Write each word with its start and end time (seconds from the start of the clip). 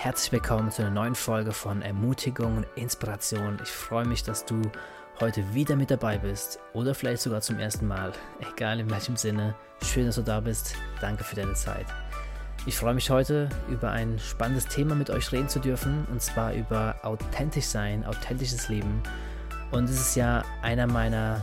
Herzlich 0.00 0.30
willkommen 0.30 0.70
zu 0.70 0.82
einer 0.82 0.92
neuen 0.92 1.16
Folge 1.16 1.50
von 1.50 1.82
Ermutigung 1.82 2.58
und 2.58 2.66
Inspiration. 2.76 3.58
Ich 3.64 3.68
freue 3.68 4.06
mich, 4.06 4.22
dass 4.22 4.44
du 4.44 4.62
heute 5.18 5.42
wieder 5.54 5.74
mit 5.74 5.90
dabei 5.90 6.18
bist 6.18 6.60
oder 6.72 6.94
vielleicht 6.94 7.20
sogar 7.20 7.40
zum 7.40 7.58
ersten 7.58 7.88
Mal. 7.88 8.12
Egal 8.38 8.78
in 8.78 8.88
welchem 8.88 9.16
Sinne, 9.16 9.56
schön, 9.82 10.06
dass 10.06 10.14
du 10.14 10.22
da 10.22 10.38
bist. 10.38 10.76
Danke 11.00 11.24
für 11.24 11.34
deine 11.34 11.54
Zeit. 11.54 11.86
Ich 12.64 12.76
freue 12.76 12.94
mich 12.94 13.10
heute 13.10 13.48
über 13.68 13.90
ein 13.90 14.20
spannendes 14.20 14.68
Thema 14.68 14.94
mit 14.94 15.10
euch 15.10 15.32
reden 15.32 15.48
zu 15.48 15.58
dürfen 15.58 16.06
und 16.12 16.22
zwar 16.22 16.52
über 16.54 16.94
authentisch 17.02 17.66
sein, 17.66 18.06
authentisches 18.06 18.68
Leben. 18.68 19.02
Und 19.72 19.90
es 19.90 19.98
ist 19.98 20.14
ja 20.14 20.44
einer 20.62 20.86
meiner 20.86 21.42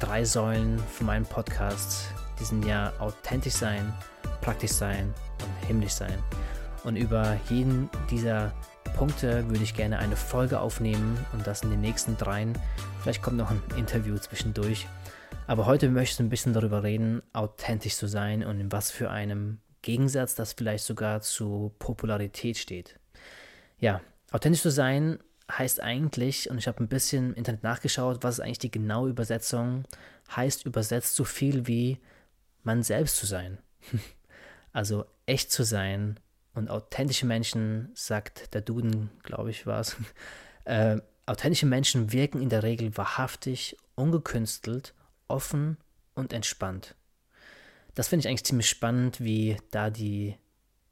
drei 0.00 0.24
Säulen 0.24 0.80
von 0.90 1.06
meinem 1.06 1.24
Podcast. 1.24 2.08
Die 2.40 2.44
sind 2.44 2.64
ja 2.64 2.92
authentisch 2.98 3.54
sein, 3.54 3.94
praktisch 4.40 4.72
sein 4.72 5.14
und 5.38 5.66
himmlisch 5.68 5.92
sein. 5.92 6.18
Und 6.84 6.96
über 6.96 7.38
jeden 7.48 7.88
dieser 8.10 8.52
Punkte 8.96 9.48
würde 9.48 9.62
ich 9.62 9.74
gerne 9.74 9.98
eine 9.98 10.16
Folge 10.16 10.60
aufnehmen 10.60 11.18
und 11.32 11.46
das 11.46 11.62
in 11.62 11.70
den 11.70 11.80
nächsten 11.80 12.16
dreien. 12.16 12.58
Vielleicht 13.00 13.22
kommt 13.22 13.36
noch 13.36 13.50
ein 13.50 13.62
Interview 13.76 14.18
zwischendurch. 14.18 14.86
Aber 15.46 15.66
heute 15.66 15.88
möchte 15.88 16.14
ich 16.14 16.20
ein 16.20 16.28
bisschen 16.28 16.52
darüber 16.52 16.82
reden, 16.82 17.22
authentisch 17.32 17.96
zu 17.96 18.06
sein 18.06 18.44
und 18.44 18.60
in 18.60 18.72
was 18.72 18.90
für 18.90 19.10
einem 19.10 19.60
Gegensatz 19.82 20.34
das 20.34 20.52
vielleicht 20.52 20.84
sogar 20.84 21.20
zu 21.20 21.74
Popularität 21.78 22.58
steht. 22.58 22.98
Ja, 23.78 24.00
authentisch 24.30 24.62
zu 24.62 24.70
sein 24.70 25.18
heißt 25.50 25.80
eigentlich, 25.80 26.50
und 26.50 26.58
ich 26.58 26.68
habe 26.68 26.82
ein 26.82 26.88
bisschen 26.88 27.30
im 27.30 27.34
Internet 27.34 27.62
nachgeschaut, 27.62 28.22
was 28.22 28.38
ist 28.38 28.44
eigentlich 28.44 28.60
die 28.60 28.70
genaue 28.70 29.10
Übersetzung, 29.10 29.84
heißt 30.34 30.66
übersetzt 30.66 31.16
so 31.16 31.24
viel 31.24 31.66
wie 31.66 31.98
man 32.62 32.82
selbst 32.82 33.16
zu 33.16 33.26
sein. 33.26 33.58
also 34.72 35.04
echt 35.26 35.50
zu 35.50 35.64
sein, 35.64 36.18
und 36.54 36.68
authentische 36.68 37.26
Menschen, 37.26 37.90
sagt 37.94 38.54
der 38.54 38.60
Duden, 38.60 39.10
glaube 39.22 39.50
ich, 39.50 39.66
war 39.66 39.80
es, 39.80 39.96
äh, 40.64 40.98
authentische 41.26 41.66
Menschen 41.66 42.12
wirken 42.12 42.42
in 42.42 42.48
der 42.48 42.62
Regel 42.62 42.96
wahrhaftig, 42.96 43.76
ungekünstelt, 43.94 44.94
offen 45.28 45.78
und 46.14 46.32
entspannt. 46.32 46.94
Das 47.94 48.08
finde 48.08 48.20
ich 48.20 48.28
eigentlich 48.28 48.44
ziemlich 48.44 48.68
spannend, 48.68 49.20
wie 49.20 49.56
da 49.70 49.90
die 49.90 50.36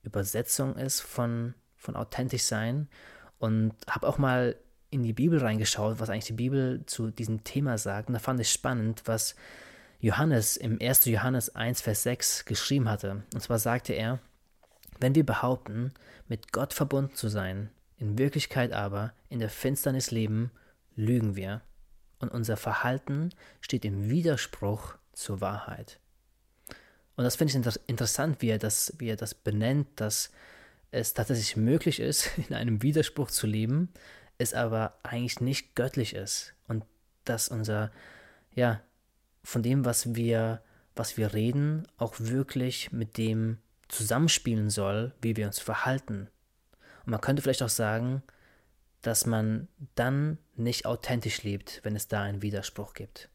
Übersetzung 0.02 0.76
ist 0.76 1.00
von, 1.00 1.54
von 1.76 1.96
authentisch 1.96 2.42
sein. 2.42 2.88
Und 3.38 3.74
habe 3.88 4.06
auch 4.06 4.18
mal 4.18 4.56
in 4.90 5.02
die 5.02 5.12
Bibel 5.12 5.38
reingeschaut, 5.38 5.98
was 5.98 6.10
eigentlich 6.10 6.26
die 6.26 6.32
Bibel 6.34 6.84
zu 6.86 7.10
diesem 7.10 7.44
Thema 7.44 7.78
sagt. 7.78 8.08
Und 8.08 8.14
da 8.14 8.20
fand 8.20 8.40
ich 8.40 8.50
spannend, 8.50 9.02
was 9.06 9.34
Johannes 10.00 10.56
im 10.56 10.78
1. 10.80 11.06
Johannes 11.06 11.54
1, 11.54 11.80
Vers 11.80 12.02
6 12.02 12.44
geschrieben 12.44 12.88
hatte. 12.88 13.22
Und 13.32 13.40
zwar 13.40 13.58
sagte 13.58 13.92
er, 13.92 14.18
wenn 15.00 15.14
wir 15.14 15.24
behaupten, 15.24 15.92
mit 16.28 16.52
Gott 16.52 16.74
verbunden 16.74 17.14
zu 17.14 17.28
sein, 17.28 17.70
in 17.98 18.18
Wirklichkeit 18.18 18.72
aber 18.72 19.12
in 19.28 19.40
der 19.40 19.50
Finsternis 19.50 20.10
leben, 20.10 20.50
lügen 20.94 21.36
wir 21.36 21.62
und 22.18 22.30
unser 22.30 22.56
Verhalten 22.56 23.30
steht 23.60 23.84
im 23.84 24.08
Widerspruch 24.08 24.94
zur 25.12 25.40
Wahrheit. 25.40 25.98
Und 27.16 27.24
das 27.24 27.36
finde 27.36 27.58
ich 27.58 27.80
interessant, 27.86 28.40
wie 28.40 28.48
er, 28.48 28.58
das, 28.58 28.94
wie 28.98 29.08
er 29.08 29.16
das 29.16 29.34
benennt, 29.34 29.88
dass 29.96 30.30
es 30.90 31.14
tatsächlich 31.14 31.56
möglich 31.56 32.00
ist, 32.00 32.30
in 32.48 32.54
einem 32.54 32.82
Widerspruch 32.82 33.30
zu 33.30 33.46
leben, 33.46 33.92
es 34.38 34.54
aber 34.54 34.98
eigentlich 35.02 35.40
nicht 35.40 35.74
göttlich 35.74 36.14
ist 36.14 36.54
und 36.66 36.84
dass 37.24 37.48
unser, 37.48 37.90
ja, 38.54 38.80
von 39.42 39.62
dem, 39.62 39.84
was 39.84 40.14
wir, 40.14 40.62
was 40.96 41.16
wir 41.16 41.34
reden, 41.34 41.86
auch 41.98 42.14
wirklich 42.18 42.92
mit 42.92 43.18
dem 43.18 43.58
zusammenspielen 43.90 44.70
soll, 44.70 45.12
wie 45.20 45.36
wir 45.36 45.46
uns 45.46 45.58
verhalten. 45.58 46.28
Und 47.04 47.10
man 47.10 47.20
könnte 47.20 47.42
vielleicht 47.42 47.62
auch 47.62 47.68
sagen, 47.68 48.22
dass 49.02 49.26
man 49.26 49.68
dann 49.94 50.38
nicht 50.56 50.86
authentisch 50.86 51.42
lebt, 51.42 51.80
wenn 51.82 51.96
es 51.96 52.08
da 52.08 52.22
einen 52.22 52.42
Widerspruch 52.42 52.92
gibt. 52.94 53.28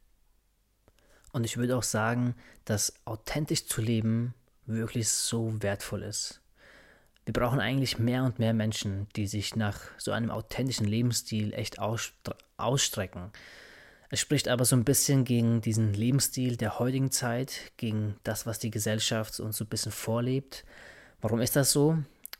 Und 1.31 1.43
ich 1.43 1.57
würde 1.57 1.75
auch 1.75 1.83
sagen, 1.83 2.35
dass 2.63 2.93
authentisch 3.05 3.65
zu 3.65 3.81
leben 3.81 4.33
wirklich 4.65 5.09
so 5.09 5.61
wertvoll 5.61 6.03
ist. 6.03 6.41
Wir 7.25 7.33
brauchen 7.33 7.59
eigentlich 7.59 7.97
mehr 7.97 8.23
und 8.23 8.39
mehr 8.39 8.53
Menschen, 8.53 9.07
die 9.15 9.27
sich 9.27 9.55
nach 9.55 9.81
so 9.97 10.11
einem 10.11 10.29
authentischen 10.29 10.85
Lebensstil 10.85 11.53
echt 11.53 11.79
ausstrecken. 11.79 13.31
Es 14.09 14.19
spricht 14.19 14.47
aber 14.47 14.65
so 14.65 14.75
ein 14.75 14.83
bisschen 14.83 15.23
gegen 15.25 15.61
diesen 15.61 15.93
Lebensstil 15.93 16.57
der 16.57 16.79
heutigen 16.79 17.11
Zeit, 17.11 17.71
gegen 17.77 18.15
das, 18.23 18.45
was 18.45 18.59
die 18.59 18.71
Gesellschaft 18.71 19.39
uns 19.39 19.57
so 19.57 19.65
ein 19.65 19.69
bisschen 19.69 19.91
vorlebt. 19.91 20.63
Warum 21.21 21.41
ist 21.41 21.55
das 21.55 21.71
so? 21.71 21.97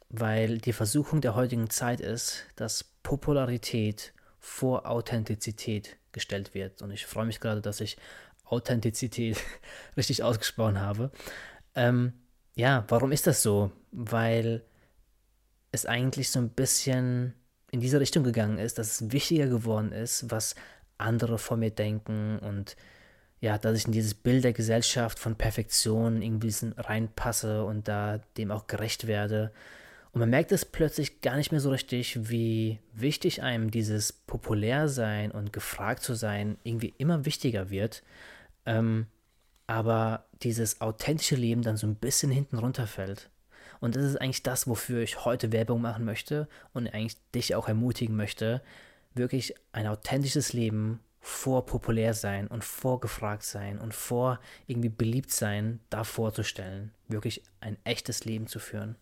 Weil 0.10 0.60
die 0.60 0.74
Versuchung 0.74 1.22
der 1.22 1.36
heutigen 1.36 1.70
Zeit 1.70 2.02
ist, 2.02 2.46
dass 2.56 2.84
Popularität 3.02 4.14
vor 4.40 4.86
Authentizität 4.86 5.98
gestellt 6.12 6.54
wird. 6.54 6.82
Und 6.82 6.92
ich 6.92 7.06
freue 7.06 7.26
mich 7.26 7.40
gerade, 7.40 7.62
dass 7.62 7.82
ich 7.82 7.98
Authentizität 8.46 9.38
richtig 9.98 10.24
ausgesprochen 10.24 10.80
habe. 10.80 11.12
Ähm, 11.74 12.14
ja, 12.56 12.86
warum 12.88 13.12
ist 13.12 13.28
das 13.28 13.42
so? 13.42 13.72
Weil 13.92 14.64
es 15.72 15.86
eigentlich 15.86 16.30
so 16.30 16.40
ein 16.40 16.50
bisschen 16.50 17.34
in 17.72 17.82
diese 17.82 18.00
Richtung 18.00 18.24
gegangen 18.24 18.58
ist, 18.58 18.78
dass 18.78 19.02
es 19.02 19.12
wichtiger 19.12 19.48
geworden 19.48 19.92
ist, 19.92 20.32
was 20.32 20.56
andere 20.98 21.38
von 21.38 21.60
mir 21.60 21.72
denken 21.72 22.40
und 22.40 22.76
ja, 23.42 23.58
dass 23.58 23.78
ich 23.78 23.86
in 23.86 23.92
dieses 23.92 24.14
Bild 24.14 24.44
der 24.44 24.54
Gesellschaft 24.54 25.20
von 25.20 25.36
Perfektion 25.36 26.22
irgendwie 26.22 26.54
reinpasse 26.78 27.64
und 27.64 27.88
da 27.88 28.20
dem 28.38 28.52
auch 28.52 28.68
gerecht 28.68 29.08
werde. 29.08 29.52
Und 30.12 30.22
man 30.22 30.30
merkt 30.30 30.54
es 30.54 30.64
plötzlich 30.64 31.20
gar 31.20 31.36
nicht 31.36 31.52
mehr 31.52 31.60
so 31.60 31.70
richtig, 31.70 32.30
wie 32.30 32.80
wichtig 32.94 33.44
einem 33.44 33.70
dieses 33.70 34.14
Populärsein 34.14 35.32
und 35.32 35.52
gefragt 35.52 36.04
zu 36.04 36.14
sein 36.14 36.58
irgendwie 36.64 36.94
immer 36.98 37.26
wichtiger 37.26 37.70
wird. 37.70 38.02
Ähm, 38.66 39.08
aber 39.68 40.26
dieses 40.42 40.80
authentische 40.82 41.36
Leben 41.36 41.64
dann 41.64 41.76
so 41.76 41.86
ein 41.86 41.96
bisschen 41.96 42.32
hinten 42.32 42.58
runterfällt. 42.58 43.30
Und 43.82 43.96
das 43.96 44.06
ist 44.06 44.22
eigentlich 44.22 44.44
das, 44.44 44.68
wofür 44.68 45.02
ich 45.02 45.26
heute 45.26 45.52
Werbung 45.52 45.82
machen 45.82 46.06
möchte 46.06 46.48
und 46.74 46.88
eigentlich 46.88 47.18
dich 47.34 47.56
auch 47.56 47.68
ermutigen 47.68 48.16
möchte, 48.16 48.62
wirklich 49.16 49.56
ein 49.72 49.88
authentisches 49.88 50.54
Leben 50.54 51.00
vor 51.20 51.66
populär 51.66 52.14
sein 52.14 52.48
und 52.48 52.64
vor 52.64 53.00
gefragt 53.00 53.44
sein 53.44 53.80
und 53.80 53.96
vor 53.96 54.40
irgendwie 54.68 54.90
beliebt 54.90 55.32
sein 55.32 55.80
da 55.90 56.04
vorzustellen, 56.04 56.92
wirklich 57.08 57.42
ein 57.62 57.78
echtes 57.84 58.26
Leben 58.26 58.46
zu 58.46 58.60
führen. 58.60 58.96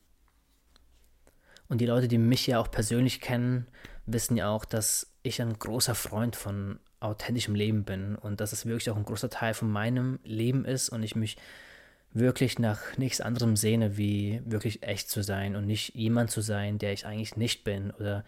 Und 1.68 1.82
die 1.82 1.86
Leute, 1.86 2.08
die 2.08 2.18
mich 2.18 2.48
ja 2.48 2.60
auch 2.60 2.72
persönlich 2.72 3.20
kennen, 3.20 3.68
wissen 4.06 4.38
ja 4.38 4.50
auch, 4.50 4.64
dass 4.64 5.12
ich 5.22 5.42
ein 5.42 5.58
großer 5.58 5.96
Freund 5.96 6.36
von 6.36 6.80
authentischem 7.00 7.56
Leben 7.56 7.84
bin 7.84 8.16
und 8.16 8.40
dass 8.40 8.54
es 8.54 8.66
wirklich 8.66 8.90
auch 8.90 8.96
ein 8.96 9.06
großer 9.06 9.30
Teil 9.30 9.54
von 9.54 9.70
meinem 9.70 10.20
Leben 10.24 10.64
ist 10.64 10.90
und 10.90 11.04
ich 11.04 11.16
mich 11.16 11.38
wirklich 12.14 12.60
nach 12.60 12.98
nichts 12.98 13.20
anderem 13.22 13.56
sehne, 13.56 13.98
wie 13.98 14.42
wirklich 14.46 14.84
echt 14.84 15.10
zu 15.10 15.24
sein 15.24 15.56
und 15.56 15.66
nicht 15.66 15.96
jemand 15.96 16.32
zu 16.32 16.42
sein, 16.42 16.78
der 16.78 16.94
ich 16.94 17.06
eigentlich 17.06 17.36
nicht 17.36 17.64
bin 17.64 17.92
oder 17.92 18.24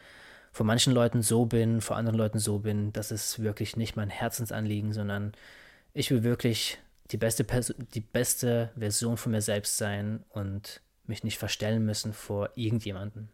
von 0.56 0.68
manchen 0.68 0.94
Leuten 0.94 1.22
so 1.22 1.46
bin, 1.46 1.82
vor 1.82 1.98
anderen 1.98 2.18
Leuten 2.18 2.40
so 2.40 2.60
bin, 2.60 2.94
das 2.94 3.12
ist 3.12 3.40
wirklich 3.40 3.76
nicht 3.76 3.98
mein 3.98 4.10
Herzensanliegen, 4.10 4.94
sondern 4.94 5.34
ich 5.94 6.12
will 6.12 6.24
wirklich 6.24 6.78
die 7.12 7.18
beste, 7.18 7.44
Perso 7.44 7.74
die 7.94 8.00
beste 8.00 8.72
Version 8.78 9.18
von 9.18 9.34
mir 9.34 9.42
selbst 9.42 9.76
sein 9.76 10.24
und 10.30 10.80
mich 11.08 11.26
nicht 11.26 11.40
verstellen 11.40 11.86
müssen 11.86 12.14
vor 12.14 12.52
irgendjemanden. 12.56 13.28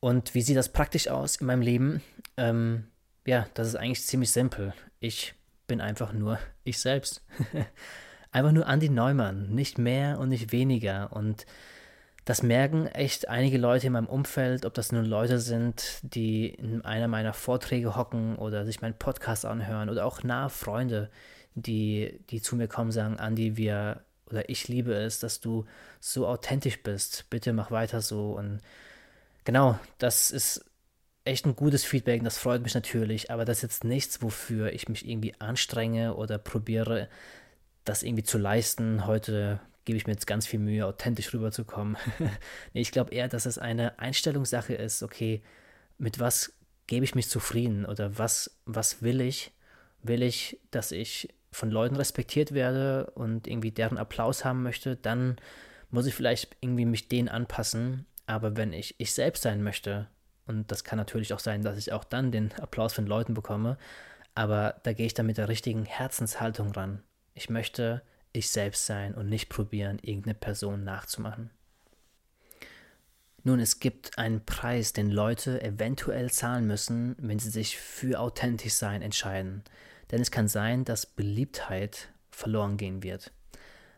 Und 0.00 0.34
wie 0.34 0.42
sieht 0.42 0.58
das 0.58 0.68
praktisch 0.68 1.08
aus 1.08 1.36
in 1.36 1.46
meinem 1.46 1.62
Leben? 1.62 2.02
Ähm, 2.36 2.88
ja, 3.24 3.46
das 3.54 3.68
ist 3.68 3.76
eigentlich 3.76 4.04
ziemlich 4.04 4.32
simpel. 4.32 4.74
Ich 5.00 5.32
bin 5.66 5.80
einfach 5.80 6.12
nur 6.12 6.38
ich 6.62 6.78
selbst. 6.78 7.24
einfach 8.32 8.52
nur 8.52 8.68
Andy 8.68 8.90
Neumann, 8.90 9.54
nicht 9.54 9.78
mehr 9.78 10.18
und 10.18 10.28
nicht 10.28 10.52
weniger. 10.52 11.10
Und 11.14 11.46
das 12.24 12.42
merken 12.42 12.86
echt 12.86 13.28
einige 13.28 13.58
Leute 13.58 13.86
in 13.86 13.94
meinem 13.94 14.06
Umfeld, 14.06 14.64
ob 14.64 14.74
das 14.74 14.92
nun 14.92 15.04
Leute 15.04 15.38
sind, 15.38 16.00
die 16.02 16.48
in 16.48 16.84
einer 16.84 17.08
meiner 17.08 17.32
Vorträge 17.32 17.96
hocken 17.96 18.36
oder 18.36 18.64
sich 18.64 18.82
meinen 18.82 18.98
Podcast 18.98 19.44
anhören 19.44 19.88
oder 19.88 20.04
auch 20.04 20.22
nahe 20.22 20.50
Freunde, 20.50 21.10
die, 21.54 22.20
die 22.30 22.42
zu 22.42 22.56
mir 22.56 22.68
kommen 22.68 22.88
und 22.88 22.92
sagen, 22.92 23.18
Andi, 23.18 23.56
wir 23.56 24.04
oder 24.30 24.48
ich 24.48 24.68
liebe 24.68 24.94
es, 24.94 25.18
dass 25.18 25.40
du 25.40 25.64
so 25.98 26.26
authentisch 26.26 26.82
bist. 26.82 27.26
Bitte 27.30 27.52
mach 27.52 27.70
weiter 27.70 28.00
so. 28.00 28.32
Und 28.32 28.60
genau, 29.44 29.78
das 29.98 30.30
ist 30.30 30.64
echt 31.24 31.46
ein 31.46 31.56
gutes 31.56 31.84
Feedback, 31.84 32.22
das 32.24 32.38
freut 32.38 32.62
mich 32.62 32.74
natürlich, 32.74 33.30
aber 33.30 33.44
das 33.44 33.58
ist 33.58 33.62
jetzt 33.62 33.84
nichts, 33.84 34.22
wofür 34.22 34.72
ich 34.72 34.88
mich 34.88 35.06
irgendwie 35.06 35.34
anstrenge 35.38 36.14
oder 36.14 36.38
probiere, 36.38 37.08
das 37.84 38.02
irgendwie 38.02 38.22
zu 38.24 38.38
leisten. 38.38 39.06
Heute 39.06 39.60
gebe 39.84 39.96
ich 39.96 40.06
mir 40.06 40.12
jetzt 40.12 40.26
ganz 40.26 40.46
viel 40.46 40.60
Mühe, 40.60 40.86
authentisch 40.86 41.32
rüberzukommen. 41.32 41.96
nee, 42.72 42.80
ich 42.80 42.92
glaube 42.92 43.14
eher, 43.14 43.28
dass 43.28 43.46
es 43.46 43.58
eine 43.58 43.98
Einstellungssache 43.98 44.74
ist, 44.74 45.02
okay, 45.02 45.42
mit 45.98 46.18
was 46.18 46.52
gebe 46.86 47.04
ich 47.04 47.14
mich 47.14 47.28
zufrieden 47.28 47.86
oder 47.86 48.18
was, 48.18 48.58
was 48.66 49.02
will 49.02 49.20
ich? 49.20 49.52
Will 50.02 50.22
ich, 50.22 50.58
dass 50.70 50.92
ich 50.92 51.28
von 51.52 51.70
Leuten 51.70 51.96
respektiert 51.96 52.52
werde 52.52 53.10
und 53.14 53.46
irgendwie 53.46 53.70
deren 53.70 53.98
Applaus 53.98 54.44
haben 54.44 54.62
möchte, 54.62 54.96
dann 54.96 55.36
muss 55.90 56.06
ich 56.06 56.14
vielleicht 56.14 56.56
irgendwie 56.60 56.84
mich 56.84 57.08
denen 57.08 57.28
anpassen. 57.28 58.06
Aber 58.26 58.56
wenn 58.56 58.72
ich 58.72 58.94
ich 58.98 59.12
selbst 59.12 59.42
sein 59.42 59.62
möchte, 59.62 60.08
und 60.46 60.70
das 60.70 60.84
kann 60.84 60.96
natürlich 60.96 61.32
auch 61.32 61.40
sein, 61.40 61.62
dass 61.62 61.78
ich 61.78 61.92
auch 61.92 62.04
dann 62.04 62.32
den 62.32 62.52
Applaus 62.54 62.92
von 62.92 63.06
Leuten 63.06 63.34
bekomme, 63.34 63.78
aber 64.34 64.80
da 64.84 64.92
gehe 64.92 65.06
ich 65.06 65.14
dann 65.14 65.26
mit 65.26 65.38
der 65.38 65.48
richtigen 65.48 65.84
Herzenshaltung 65.84 66.70
ran. 66.72 67.02
Ich 67.34 67.50
möchte 67.50 68.02
ich 68.32 68.50
selbst 68.50 68.86
sein 68.86 69.14
und 69.14 69.28
nicht 69.28 69.48
probieren, 69.48 69.98
irgendeine 70.02 70.34
Person 70.34 70.84
nachzumachen. 70.84 71.50
Nun, 73.42 73.58
es 73.58 73.80
gibt 73.80 74.18
einen 74.18 74.44
Preis, 74.44 74.92
den 74.92 75.10
Leute 75.10 75.62
eventuell 75.62 76.30
zahlen 76.30 76.66
müssen, 76.66 77.16
wenn 77.18 77.38
sie 77.38 77.48
sich 77.48 77.78
für 77.78 78.20
authentisch 78.20 78.74
sein 78.74 79.00
entscheiden. 79.00 79.62
Denn 80.10 80.20
es 80.20 80.30
kann 80.30 80.48
sein, 80.48 80.84
dass 80.84 81.06
Beliebtheit 81.06 82.08
verloren 82.30 82.76
gehen 82.76 83.02
wird. 83.02 83.32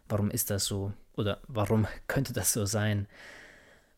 Warum 0.08 0.30
ist 0.30 0.50
das 0.50 0.64
so? 0.66 0.92
Oder 1.14 1.40
warum 1.48 1.86
könnte 2.06 2.32
das 2.32 2.52
so 2.52 2.66
sein? 2.66 3.08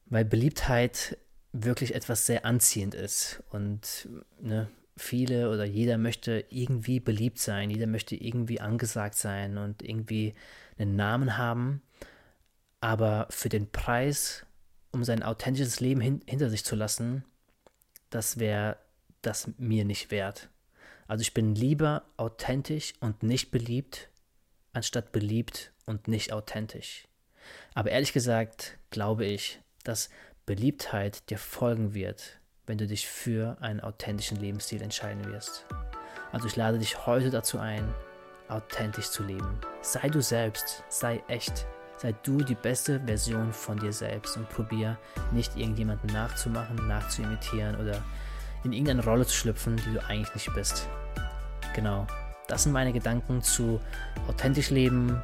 Weil 0.06 0.25
Beliebtheit 0.25 1.19
wirklich 1.52 1.94
etwas 1.94 2.26
sehr 2.26 2.44
anziehend 2.44 2.94
ist 2.94 3.42
und 3.50 4.08
ne, 4.40 4.69
viele 4.96 5.50
oder 5.50 5.64
jeder 5.64 5.99
möchte 5.99 6.44
irgendwie 6.50 7.00
beliebt 7.00 7.38
sein, 7.38 7.70
jeder 7.70 7.87
möchte 7.87 8.17
irgendwie 8.17 8.61
angesagt 8.61 9.17
sein 9.17 9.58
und 9.58 9.82
irgendwie 9.82 10.35
einen 10.79 10.96
Namen 10.96 11.37
haben, 11.37 11.82
aber 12.81 13.26
für 13.31 13.49
den 13.49 13.70
Preis, 13.70 14.46
um 14.93 15.05
sein 15.05 15.23
authentisches 15.23 15.81
Leben 15.81 16.00
hin 16.00 16.20
hinter 16.26 16.50
sich 16.50 16.64
zu 16.64 16.76
lassen, 16.76 17.25
das 18.11 18.38
wäre 18.38 18.76
das 19.23 19.50
mir 19.58 19.85
nicht 19.85 20.11
wert. 20.11 20.49
Also 21.06 21.23
ich 21.23 21.35
bin 21.35 21.55
lieber 21.55 22.05
authentisch 22.17 22.94
und 23.00 23.23
nicht 23.23 23.50
beliebt, 23.50 24.08
anstatt 24.73 25.12
beliebt 25.12 25.73
und 25.87 26.08
nicht 26.08 26.32
authentisch. 26.32 27.08
Aber 27.75 27.91
ehrlich 27.91 28.12
gesagt 28.12 28.79
glaube 28.91 29.25
ich, 29.26 29.61
dass 29.82 30.08
Beliebtheit 30.46 31.29
dir 31.31 31.38
folgen 31.38 31.94
wird, 31.94 32.38
wenn 32.66 32.78
du 32.78 32.87
dich 32.87 33.06
für 33.06 33.56
einen 33.61 33.81
authentischen 33.81 34.38
Lebensstil 34.38 34.82
entscheiden 34.82 35.25
wirst. 35.32 35.66
Also 36.32 36.46
ich 36.46 36.56
lade 36.56 36.78
dich 36.78 37.06
heute 37.06 37.31
dazu 37.31 37.58
ein, 37.58 37.84
authentisch 38.49 39.11
zu 39.11 39.22
leben. 39.22 39.58
Sei 39.82 40.08
du 40.08 40.20
selbst, 40.20 40.82
sei 40.88 41.22
echt, 41.28 41.66
sei 41.96 42.12
du 42.22 42.38
die 42.38 42.55
beste 42.55 43.00
Version 43.00 43.52
von 43.52 43.78
dir 43.78 43.93
selbst 43.93 44.37
und 44.37 44.49
probier 44.49 44.99
nicht 45.32 45.56
irgendjemanden 45.56 46.12
nachzumachen, 46.12 46.88
nachzuimitieren 46.88 47.76
oder 47.76 48.02
in 48.64 48.72
irgendeine 48.72 49.05
Rolle 49.05 49.26
zu 49.26 49.34
schlüpfen, 49.34 49.76
die 49.76 49.94
du 49.94 50.05
eigentlich 50.06 50.34
nicht 50.34 50.55
bist. 50.55 50.88
Genau, 51.75 52.06
das 52.49 52.64
sind 52.64 52.72
meine 52.72 52.93
Gedanken 52.93 53.43
zu 53.43 53.81
authentisch 54.28 54.70
leben 54.70 55.20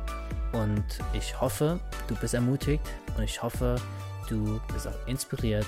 und 0.52 0.84
ich 1.12 1.40
hoffe, 1.40 1.80
du 2.08 2.14
bist 2.16 2.34
ermutigt 2.34 2.82
und 3.16 3.22
ich 3.22 3.42
hoffe, 3.42 3.76
du 4.28 4.60
bist 4.72 4.86
auch 4.86 5.06
inspiriert 5.06 5.66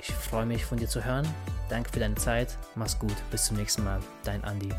ich 0.00 0.12
freue 0.12 0.46
mich 0.46 0.64
von 0.64 0.78
dir 0.78 0.88
zu 0.88 1.04
hören. 1.04 1.26
Danke 1.68 1.90
für 1.90 2.00
deine 2.00 2.14
Zeit. 2.14 2.56
Mach's 2.74 2.98
gut. 2.98 3.16
Bis 3.30 3.46
zum 3.46 3.56
nächsten 3.56 3.84
Mal. 3.84 4.00
Dein 4.24 4.42
Andi. 4.44 4.70